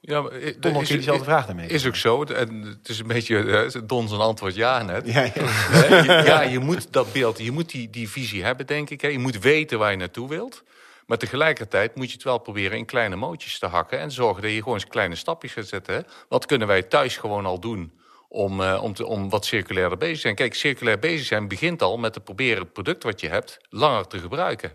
[0.00, 1.66] Ja, maar, eh, je diezelfde vraag daarmee?
[1.68, 2.22] Is ook zo.
[2.24, 3.38] En het is een beetje
[3.72, 5.06] eh, Don zijn antwoord ja net.
[5.06, 5.30] Ja, ja.
[6.02, 9.00] Je- ja, je moet dat beeld, je moet die, die visie hebben, denk ik.
[9.00, 9.08] Hè.
[9.08, 10.62] Je moet weten waar je naartoe wilt.
[11.06, 13.98] Maar tegelijkertijd moet je het wel proberen in kleine mootjes te hakken.
[13.98, 15.94] En zorgen dat je gewoon eens kleine stapjes gaat zetten.
[15.94, 16.00] Hè.
[16.28, 17.92] Wat kunnen wij thuis gewoon al doen
[18.28, 20.34] om, eh, om, te, om wat circulairder bezig te zijn?
[20.34, 24.06] Kijk, circulair bezig zijn begint al met te proberen het product wat je hebt langer
[24.06, 24.70] te gebruiken.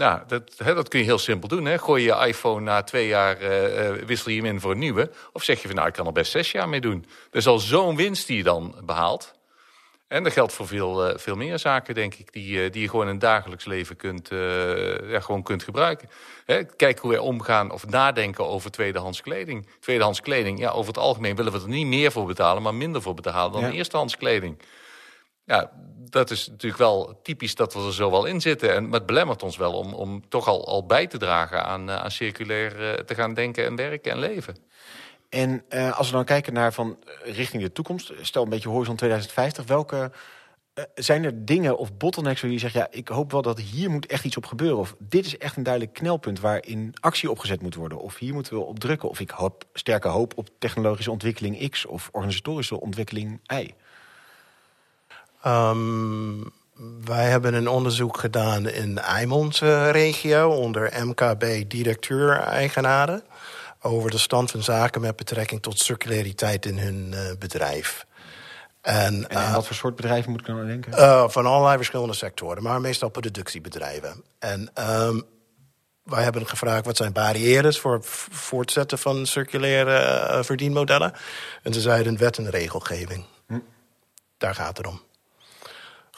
[0.00, 1.64] Nou, dat, hè, dat kun je heel simpel doen.
[1.64, 1.78] Hè.
[1.78, 5.10] Gooi je iPhone na twee jaar, eh, eh, wissel je hem in voor een nieuwe.
[5.32, 7.00] Of zeg je van, nou, ik kan er best zes jaar mee doen.
[7.00, 9.34] Dat is al zo'n winst die je dan behaalt.
[10.08, 13.06] En dat geldt voor veel, eh, veel meer zaken, denk ik, die, die je gewoon
[13.06, 14.28] in het dagelijks leven kunt,
[15.08, 16.10] ja, gewoon kunt gebruiken.
[16.44, 19.66] Hè, kijk hoe wij omgaan of nadenken over tweedehands kleding.
[19.80, 23.02] Tweedehands kleding, ja, over het algemeen willen we er niet meer voor betalen, maar minder
[23.02, 23.70] voor betalen dan Ja.
[23.70, 24.58] eerstehands kleding.
[25.50, 25.70] Ja,
[26.10, 28.74] dat is natuurlijk wel typisch dat we er zo wel in zitten.
[28.74, 31.96] En, het belemmert ons wel om, om toch al, al bij te dragen aan, eh,
[31.96, 34.56] aan circulair eh, te gaan denken en werken en leven.
[35.28, 38.96] En eh, als we dan kijken naar van richting de toekomst, stel een beetje horizon
[38.96, 40.10] 2050, welke
[40.94, 44.06] zijn er dingen of bottlenecks waar je zegt, ja, ik hoop wel dat hier moet
[44.06, 47.74] echt iets op gebeuren, of dit is echt een duidelijk knelpunt waarin actie opgezet moet
[47.74, 51.70] worden, of hier moeten we op drukken, of ik hoop sterke hoop op technologische ontwikkeling
[51.70, 53.74] X of organisatorische ontwikkeling Y.
[55.42, 56.42] Ehm,
[57.04, 63.22] wij hebben een onderzoek gedaan in Eimond eh, regio onder MKB directeur-eigenaren
[63.82, 68.06] over de stand van zaken met betrekking tot circulariteit in hun eh, bedrijf.
[68.80, 70.92] En, En eh, wat voor soort bedrijven moet ik dan aan denken?
[70.92, 74.24] eh, van allerlei verschillende sectoren, maar meestal productiebedrijven.
[74.38, 75.20] En ehm,
[76.02, 81.12] wij hebben gevraagd wat zijn barrières voor het voortzetten van circulaire verdienmodellen.
[81.62, 83.24] En ze zeiden wet en regelgeving.
[84.38, 85.00] Daar gaat het om.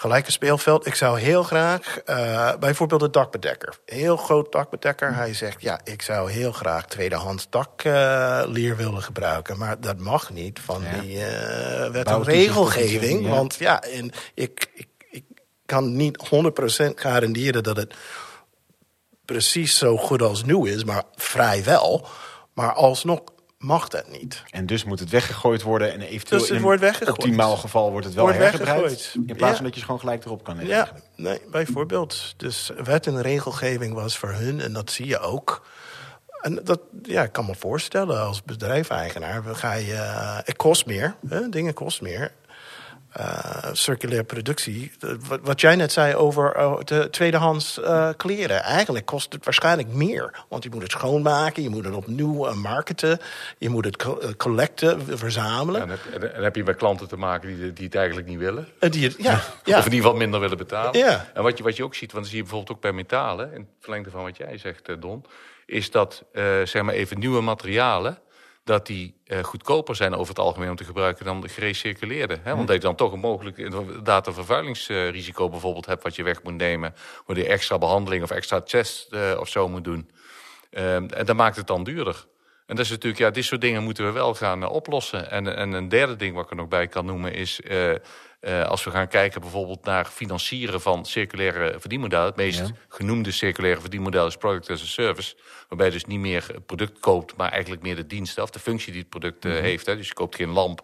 [0.03, 0.87] Gelijke speelveld.
[0.87, 3.79] Ik zou heel graag, eh, bijvoorbeeld de dakbedekker.
[3.87, 5.15] Heel groot dakbedekker.
[5.15, 9.59] Hij zegt, ja, ik zou heel graag tweedehands dakleer willen gebruiken.
[9.59, 11.01] Maar dat mag niet van Ja.
[11.01, 13.25] die eh, wet en regelgeving.
[13.25, 13.29] ja.
[13.31, 15.25] Want ja, en ik, ik, ik
[15.67, 17.95] kan niet 100% garanderen dat het
[19.25, 20.85] precies zo goed als nieuw is.
[20.85, 22.07] Maar vrijwel.
[22.55, 23.21] Maar alsnog
[23.63, 24.43] mag dat niet.
[24.51, 27.19] En dus moet het weggegooid worden en eventueel Dus het in wordt weggegooid.
[27.19, 28.83] optimaal geval wordt het wel Wordt hergebruikt.
[28.83, 29.29] weggegooid.
[29.29, 29.55] In plaats Ja.
[29.57, 30.75] van dat je ze gewoon gelijk erop kan leggen.
[30.75, 32.35] Ja, nee, bijvoorbeeld.
[32.37, 35.67] Dus wet en regelgeving was voor hun, en dat zie je ook.
[36.41, 39.43] En dat ja, ik kan me voorstellen als bedrijfseigenaar.
[39.45, 42.33] Ga je, eh, het kost meer, hè, dingen kost meer.
[43.13, 44.93] Eh, circulaire productie.
[45.29, 48.63] Wat, wat jij net zei over eh, de tweedehands eh, kleren.
[48.63, 50.45] Eigenlijk kost het waarschijnlijk meer.
[50.49, 53.19] Want je moet het schoonmaken, je moet het opnieuw eh, marketen.
[53.59, 55.81] Je moet het co- collecten, verzamelen.
[55.83, 58.69] En heb, en heb je met klanten te maken die, die het eigenlijk niet willen.
[58.79, 59.77] En die, het- ja, Of ja.
[59.79, 60.99] in ieder geval minder willen betalen.
[60.99, 61.31] Ja.
[61.35, 63.53] En wat je, wat je ook ziet, want dat zie je bijvoorbeeld ook bij metalen,
[63.53, 65.25] in het verlengde van wat jij zegt, Don,
[65.67, 66.25] is dat
[66.65, 68.19] zeg maar even nieuwe materialen,
[68.65, 72.39] dat die eh, goedkoper zijn over het algemeen om te gebruiken dan de gerecirculeerde.
[72.43, 72.55] Hè?
[72.55, 76.43] Want dat je dan toch een mogelijk inderdaad een vervuilingsrisico bijvoorbeeld hebt wat je weg
[76.43, 76.95] moet nemen,
[77.27, 80.11] waar je extra behandeling of extra test eh, of zo moet doen.
[80.71, 82.27] Ehm, en dat maakt het dan duurder.
[82.73, 85.31] En dat is natuurlijk, ja, dit soort dingen moeten we wel gaan eh, oplossen.
[85.31, 87.61] En, en een derde ding wat ik er nog bij kan noemen is...
[87.61, 87.91] eh,
[88.41, 92.27] eh, als we gaan kijken bijvoorbeeld naar financieren van circulaire verdienmodellen...
[92.27, 92.67] het meest Ja.
[92.89, 95.35] genoemde circulaire verdienmodel is product as a service...
[95.69, 98.43] waarbij je dus niet meer het product koopt, maar eigenlijk meer de diensten...
[98.43, 99.55] of de functie die het product Mhm.
[99.55, 99.87] heeft.
[99.87, 99.97] Hè.
[99.97, 100.83] Dus je koopt geen lamp,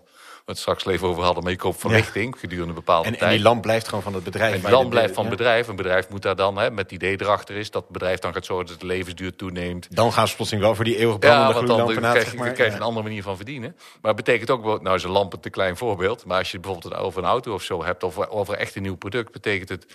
[0.48, 1.42] we het straks even over hadden...
[1.42, 3.30] maar je koopt verlichting gedurende een bepaalde En, en tijd.
[3.32, 4.64] die lamp blijft gewoon van het bedrijf.
[4.64, 5.28] En dan de- blijft van ja.
[5.28, 5.68] het bedrijf.
[5.68, 7.70] Een bedrijf moet daar dan, hè, met het idee erachter is...
[7.70, 9.96] dat het bedrijf dan gaat zorgen dat de levensduur toeneemt...
[9.96, 12.38] Dan gaan ze plotseling wel voor die eeuwig brandende Ja, want dan krijg, zeg je,
[12.38, 12.52] maar.
[12.52, 12.80] krijg je Ja.
[12.80, 13.76] een andere manier van verdienen.
[14.00, 16.24] Maar het betekent ook, nou is een lamp een te klein voorbeeld...
[16.24, 18.02] maar als je bijvoorbeeld over een auto of zo hebt...
[18.02, 19.87] of over echt een nieuw product, betekent het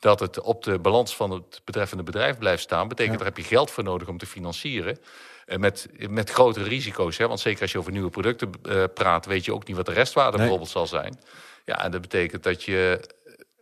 [0.00, 2.88] dat het op de balans van het betreffende bedrijf blijft staan.
[2.88, 4.98] Betekent, daar heb je geld voor nodig om te financieren.
[5.46, 7.16] Eh, Met, met grotere risico's.
[7.18, 7.28] Hè?
[7.28, 9.26] Want zeker als je over nieuwe producten eh, praat...
[9.26, 10.38] weet je ook niet wat de restwaarde Nee.
[10.38, 11.18] bijvoorbeeld zal zijn.
[11.64, 13.00] Ja, en dat betekent dat je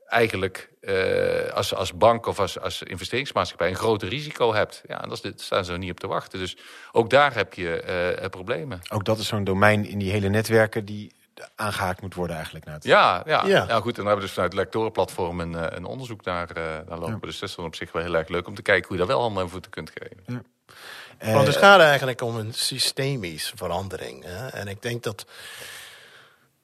[0.06, 4.82] eigenlijk eh, als, als bank of als, als investeringsmaatschappij een groter risico hebt.
[4.86, 6.38] Ja, en dat is, staan ze er niet op te wachten.
[6.38, 6.56] Dus
[6.92, 8.80] ook daar heb je problemen.
[8.88, 11.17] Ook dat is zo'n domein in die hele netwerken die
[11.54, 12.64] aangehaakt moet worden eigenlijk.
[12.64, 13.64] Nou, het- Ja, ja, Ja.
[13.68, 13.80] ja.
[13.80, 13.98] goed.
[13.98, 16.98] En dan hebben we dus vanuit het lectorenplatform een, eh, een onderzoek naar, eh, naar
[16.98, 17.20] lopen.
[17.20, 19.02] Dus dat is dan op zich wel heel erg leuk om te kijken hoe je
[19.02, 20.44] daar wel handen en voeten kunt geven.
[21.18, 24.24] Eh, Want het gaat eigenlijk om een systemische verandering.
[24.24, 24.46] Hè?
[24.48, 25.26] En ik denk dat.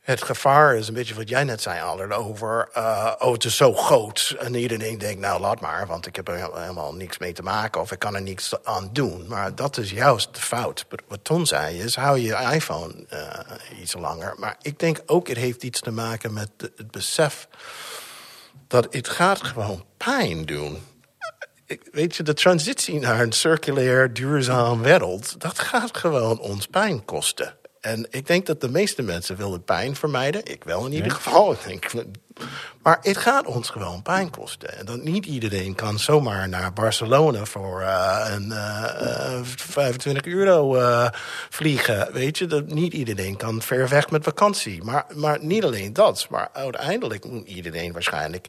[0.05, 2.69] Het gevaar is een beetje wat jij net zei, Aller, over...
[2.77, 4.37] Uh, oh, het is zo groot.
[4.38, 7.81] En iedereen denkt, nou, laat maar, want ik heb er helemaal niks mee te maken...
[7.81, 9.27] of ik kan er niks aan doen.
[9.29, 10.87] Maar dat is juist de fout.
[11.09, 14.35] Wat Ton zei is, hou je iPhone uh, iets langer.
[14.38, 17.49] Maar ik denk ook, het heeft iets te maken met het besef...
[18.69, 20.83] dat het gaat gewoon pijn doen
[21.93, 25.40] weet je, de transitie naar een circulair, duurzaam wereld...
[25.40, 27.57] dat gaat gewoon ons pijn kosten.
[27.85, 30.44] En ik denk dat de meeste mensen willen pijn vermijden.
[30.44, 31.53] Ik wel in ieder geval.
[31.53, 32.07] Ik denk,
[32.83, 34.79] maar het gaat ons gewoon pijn kosten.
[34.79, 41.09] En dat niet iedereen kan zomaar naar Barcelona voor uh, een uh, 25 euro uh,
[41.51, 42.12] vliegen.
[42.12, 44.83] Weet je, dat niet iedereen kan ver weg met vakantie.
[44.83, 46.27] Maar, maar niet alleen dat.
[46.31, 48.47] Maar uiteindelijk moet iedereen waarschijnlijk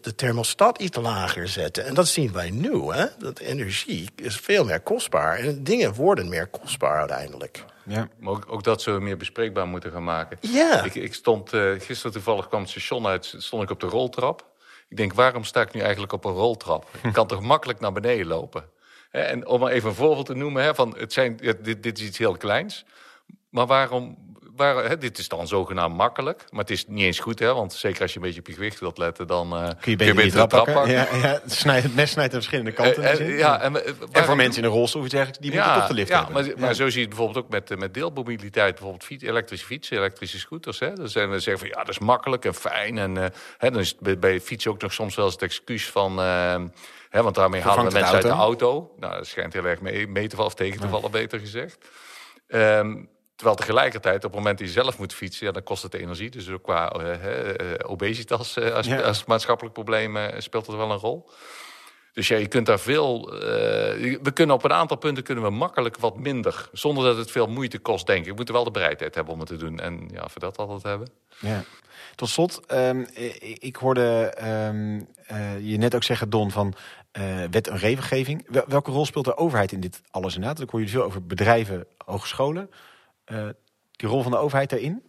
[0.00, 1.84] de thermostat iets lager zetten.
[1.84, 2.92] En dat zien wij nu.
[2.92, 3.06] Hè?
[3.18, 5.38] Dat energie is veel meer kostbaar.
[5.38, 7.64] En dingen worden meer kostbaar uiteindelijk.
[7.86, 8.08] Ja.
[8.18, 10.38] Maar ook, ook, dat zullen we meer bespreekbaar moeten gaan maken.
[10.40, 10.84] Ja.
[10.84, 14.52] Ik, ik stond uh, gisteren toevallig kwam het station uit, stond ik op de roltrap.
[14.88, 16.88] Ik denk, waarom sta ik nu eigenlijk op een roltrap?
[17.02, 18.64] Ik kan toch makkelijk naar beneden lopen?
[19.10, 22.06] En om maar even een voorbeeld te noemen, hè, van het zijn, dit, dit is
[22.06, 22.84] iets heel kleins.
[23.50, 26.44] Maar waarom waar, hè, dit is dan zogenaamd makkelijk.
[26.50, 28.52] Maar het is niet eens goed, hè, want zeker als je een beetje op je
[28.52, 30.90] gewicht wilt letten, dan uh, kun je beter, trap, pakken.
[30.90, 33.02] Ja, ja, het, het mes snijdt aan verschillende kanten.
[33.02, 36.08] Uh, uh, ja, en, en, voor mensen in een rolstoel, die moeten toch de lift
[36.08, 36.34] ja, hebben.
[36.34, 36.54] Maar, ja.
[36.58, 38.72] maar zo zie je het bijvoorbeeld ook met, met deelmobiliteit.
[38.72, 40.78] Bijvoorbeeld fiets, elektrische fietsen, elektrische scooters.
[40.78, 40.92] Hè.
[40.92, 42.98] Dan zijn we zeggen van ja, dat is makkelijk en fijn.
[42.98, 43.16] En
[43.58, 46.18] hè, dan is het bij, bij fietsen ook nog soms wel eens het excuus van...
[46.18, 48.94] Hè, want daarmee halen we mensen uit de auto.
[48.98, 51.78] Nou, dat schijnt heel erg mee, mee te vallen of tegen te vallen, beter gezegd.
[52.48, 55.94] Um, Terwijl tegelijkertijd, op het moment dat je zelf moet fietsen, ja, dan kost het
[55.94, 56.30] energie.
[56.30, 61.28] Dus ook qua uh, obesitas uh, als, als, maatschappelijk probleem speelt dat wel een rol.
[62.12, 63.30] Dus ja, je kunt daar veel.
[64.22, 66.68] we kunnen op een aantal punten kunnen we makkelijk wat minder.
[66.72, 68.30] Zonder dat het veel moeite kost, denk ik.
[68.30, 69.78] We moeten wel de bereidheid hebben om het te doen.
[69.78, 71.08] En ja, voor dat altijd hebben.
[71.40, 71.64] Ja.
[72.14, 73.06] Tot slot, um,
[73.58, 74.34] ik hoorde
[74.68, 75.08] um,
[75.60, 76.74] je net ook zeggen, Don, van
[77.50, 78.46] wet en regelgeving.
[78.66, 80.60] Welke rol speelt de overheid in dit alles inderdaad?
[80.60, 82.70] Ik hoor je veel over bedrijven, hogescholen.
[83.26, 83.48] Uh,
[83.90, 85.02] die rol van de overheid daarin,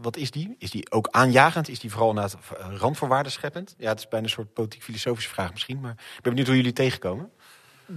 [0.00, 0.56] wat, is die?
[0.58, 1.68] Is die ook aanjagend?
[1.68, 2.30] Is die vooral naar
[2.78, 3.74] randvoorwaarden scheppend?
[3.78, 6.72] Ja, het is bijna een soort politiek-filosofische vraag misschien, maar ik ben benieuwd hoe jullie
[6.72, 7.30] tegenkomen.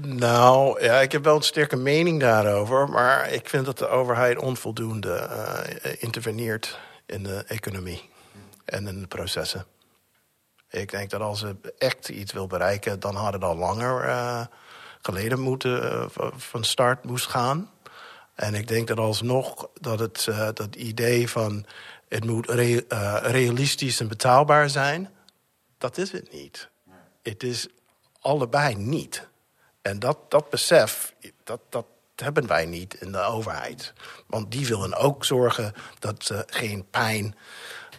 [0.01, 4.37] Nou, ja, ik heb wel een sterke mening daarover, maar ik vind dat de overheid
[4.37, 8.09] onvoldoende uh, interveneert in de economie
[8.65, 9.65] en in de processen.
[10.69, 14.49] Ik denk dat als ze echt iets wil bereiken, dan had het al langer
[15.01, 17.69] geleden moeten van start moest gaan.
[18.39, 21.65] En ik denk dat alsnog dat het uh, dat idee van
[22.07, 25.09] het moet re, uh, realistisch en betaalbaar zijn,
[25.77, 26.69] dat is het niet.
[27.21, 27.67] Het is
[28.19, 29.27] allebei niet.
[29.81, 33.93] En dat, dat besef, dat, dat hebben wij niet in de overheid.
[34.27, 37.35] Want die willen ook zorgen dat ze geen pijn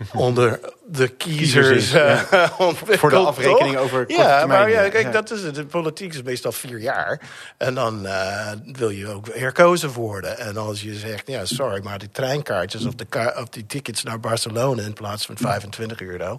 [0.15, 2.27] onder de kiezers, ja.
[3.01, 5.55] Voor de afrekening over korte Ja, maar ja, kijk, dat is het.
[5.55, 7.21] De politiek is meestal vier jaar.
[7.57, 10.39] En dan uh, wil je ook herkozen worden.
[10.39, 14.21] En als je zegt, ja, sorry, maar die treinkaartjes of, de of die tickets naar
[14.21, 16.39] Barcelona in plaats van 25 euro,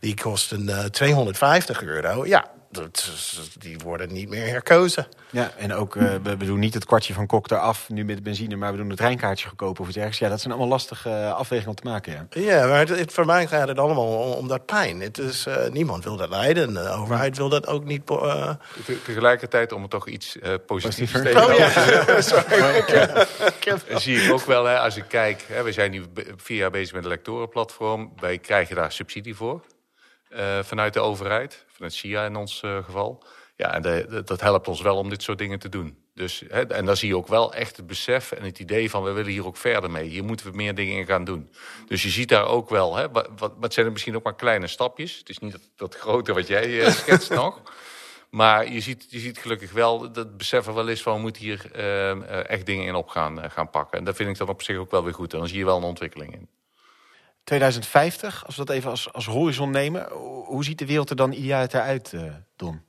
[0.00, 2.26] die kosten uh, 250 euro.
[2.26, 2.50] Ja,
[3.58, 5.06] die worden niet meer herkozen.
[5.30, 8.56] Ja, en ook, uh, we, doen niet het kwartje van Kok eraf nu met benzine,
[8.56, 10.18] maar we doen het treinkaartje goedkoop of iets ergens.
[10.18, 12.28] Ja, dat zijn allemaal lastige uh, afwegingen om te maken.
[12.30, 15.00] Ja, ja maar het, voor mij gaat het allemaal om, dat pijn.
[15.00, 16.74] Het is, uh, niemand wil dat lijden.
[16.74, 18.02] De overheid wil dat ook niet.
[19.04, 21.18] Tegelijkertijd, om het toch iets positiefs te.
[21.18, 21.70] Oh, ja.
[22.20, 23.98] Sorry.
[23.98, 26.04] zie ik ook wel, hè, als ik kijk, hè, we zijn nu
[26.36, 28.12] vier jaar bezig met een lectorenplatform.
[28.18, 29.60] Wij krijgen daar subsidie voor.
[30.62, 33.24] Vanuit de overheid met SIA in ons uh, geval.
[33.56, 36.02] Ja, en de, dat helpt ons wel om dit soort dingen te doen.
[36.14, 39.02] Dus, hè, en dan zie je ook wel echt het besef en het idee van...
[39.02, 40.08] we willen hier ook verder mee.
[40.08, 41.50] Hier moeten we meer dingen in gaan doen.
[41.86, 42.96] Dus je ziet daar ook wel...
[42.96, 45.18] Hè, wat, wat, zijn er misschien ook maar kleine stapjes.
[45.18, 47.62] Het is niet dat, dat grote wat jij uh, schetst nog.
[48.30, 51.14] Maar je ziet, je ziet gelukkig wel dat beseffen wel is van...
[51.14, 53.98] we moeten hier uh, echt dingen in op gaan, gaan pakken.
[53.98, 55.32] En dat vind ik dan op zich ook wel weer goed.
[55.32, 56.48] En dan zie je wel een ontwikkeling in.
[57.44, 60.08] 2050, als we dat even als, als horizon nemen,
[60.44, 62.22] hoe ziet de wereld er dan ideaal uit, uh,
[62.56, 62.82] Don?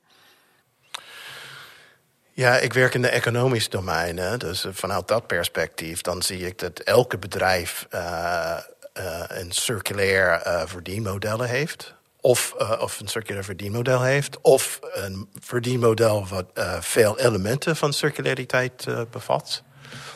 [2.32, 4.38] Ja, ik werk in de economische domein.
[4.38, 8.58] Dus vanuit dat perspectief, dan zie ik dat elke bedrijf uh,
[8.98, 11.94] uh, een circulair verdienmodel heeft.
[12.22, 14.42] Of, of een circulair verdienmodel heeft.
[14.42, 16.46] Of een verdienmodel wat
[16.80, 19.64] veel elementen van circulariteit bevat.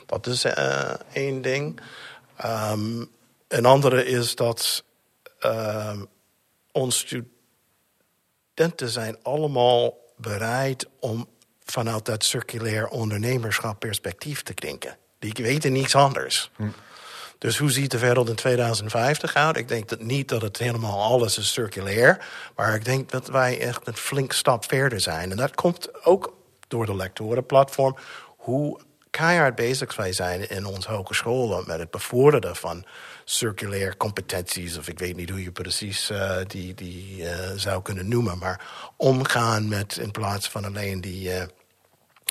[0.06, 0.46] Dat is
[1.12, 1.80] één ding.
[2.46, 3.10] Um,
[3.48, 4.84] een andere is dat
[5.40, 6.02] uh,
[6.72, 6.98] onze
[8.58, 11.28] studenten zijn allemaal bereid om
[11.64, 14.98] vanuit dat circulair ondernemerschap perspectief te denken.
[15.20, 16.52] Die weten niets anders.
[16.56, 16.68] Hm.
[17.38, 19.58] Dus hoe ziet de wereld in 2050 uit?
[19.58, 22.26] Ik denk dat niet dat het helemaal alles is circulair.
[22.56, 25.32] Maar ik denk dat wij echt een flink stap verder zijn.
[25.32, 26.34] En dat komt ook
[26.68, 27.98] door de lectorenplatform.
[28.38, 28.80] Hoe
[29.10, 32.86] keihard bezig wij zijn in onze hogescholen met het bevorderen van
[33.30, 38.08] circulair competenties, of ik weet niet hoe je precies uh, die, die uh, zou kunnen
[38.08, 38.62] noemen, maar
[38.98, 41.30] omgaan met in plaats van alleen die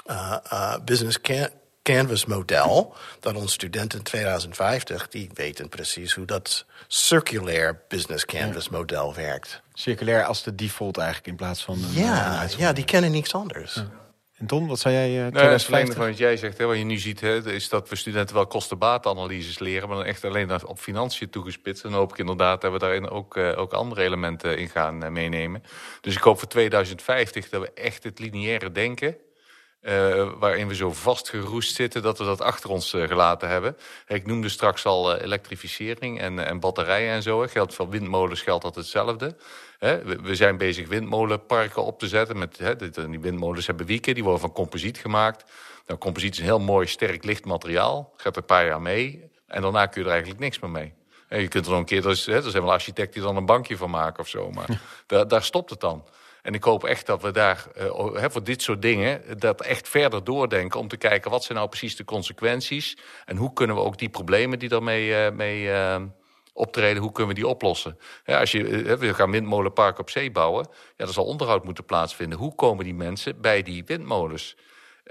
[0.07, 1.49] uh, business can
[1.83, 8.69] canvas model, dat onze studenten in 2050, die weten precies hoe dat circulair business canvas
[8.69, 9.61] model werkt.
[9.73, 11.79] Circulair als de default eigenlijk in plaats van.
[11.91, 13.75] ja, ja, die kennen niks anders.
[13.75, 14.06] Ja.
[14.39, 16.99] En Ton, wat zou jij uh, nou, van wat jij zegt, hè, wat je nu
[16.99, 21.31] ziet, hè, is dat we studenten wel kostenbaatanalyses leren, maar dan echt alleen op financiën
[21.31, 21.85] toegespitst.
[21.85, 25.05] En dan hoop ik inderdaad dat we daarin ook, uh, ook andere elementen in gaan
[25.05, 25.63] uh, meenemen.
[26.01, 29.17] Dus ik hoop voor 2050 dat we echt het lineaire denken
[29.87, 33.77] uh, waarin we zo vastgeroest zitten dat we dat achter ons uh, gelaten hebben.
[34.07, 37.39] Ik noemde straks al uh, elektrificering en, en batterijen en zo.
[37.39, 39.37] Geldt voor windmolens geldt dat hetzelfde.
[39.79, 42.39] We, we, zijn bezig windmolenparken op te zetten.
[42.39, 42.59] Met,
[43.11, 45.45] die windmolens hebben wieken, die worden van composiet gemaakt.
[45.87, 48.13] Nou, composiet is een heel mooi, sterk, licht materiaal.
[48.17, 49.31] Gaat er een paar jaar mee.
[49.47, 50.95] En daarna kun je er eigenlijk niks meer mee.
[51.29, 53.91] je kunt er nog een keer, er zijn wel architecten die dan een bankje van
[53.91, 54.51] maken of zo.
[54.51, 56.05] Maar daar, daar stopt het dan.
[56.43, 60.25] En ik hoop echt dat we daar uh, voor dit soort dingen dat echt verder
[60.25, 63.99] doordenken om te kijken wat zijn nou precies de consequenties en hoe kunnen we ook
[63.99, 65.69] die problemen die daarmee uh, mee,
[66.57, 67.99] optreden, hoe kunnen we die oplossen?
[68.25, 68.65] Ja, als je,
[68.99, 72.39] we gaan windmolenpark op zee bouwen, ja, er zal onderhoud moeten plaatsvinden.
[72.39, 74.57] Hoe komen die mensen bij die windmolens?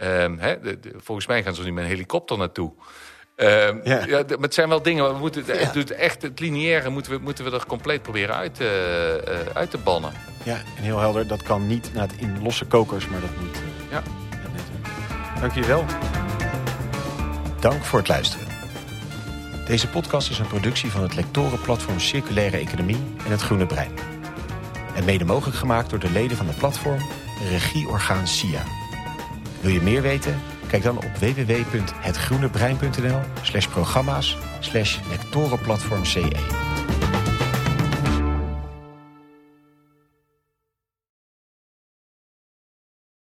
[0.02, 2.74] Um, de, de, volgens mij gaan ze nu met een helikopter naartoe.
[3.38, 3.48] Uh,
[3.84, 4.06] ja.
[4.06, 4.24] ja.
[4.28, 5.54] maar het zijn wel dingen, we moeten, ja.
[5.54, 9.20] het, echt het lineaire moeten we, moeten we er compleet proberen uit, uh, uh,
[9.54, 10.12] uit te bannen.
[10.44, 13.58] Ja, en heel helder, dat kan niet in losse kokers, maar dat moet...
[13.90, 14.04] Ja.
[15.40, 15.86] Dank jullie wel.
[17.60, 18.55] Dank voor het luisteren.
[19.66, 23.92] Deze podcast is een productie van het lectorenplatform Circulaire Economie en het Groene Brein.
[24.96, 27.00] En mede mogelijk gemaakt door de leden van het platform,
[27.50, 28.64] regieorgaan SIA.
[29.62, 30.42] Wil je meer weten?
[30.68, 36.75] Kijk dan op www.hetgroenebrein.nl slash programma's slash lectorenplatform CE.